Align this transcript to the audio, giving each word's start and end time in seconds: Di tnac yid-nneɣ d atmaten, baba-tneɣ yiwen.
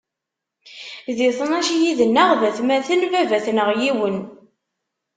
Di 1.17 1.29
tnac 1.37 1.69
yid-nneɣ 1.81 2.29
d 2.41 2.41
atmaten, 2.49 3.01
baba-tneɣ 3.11 3.69
yiwen. 3.81 4.17